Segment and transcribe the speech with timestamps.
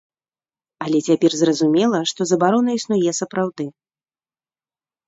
[0.85, 3.71] Але цяпер зразумела, што забарона існуе сапраўды.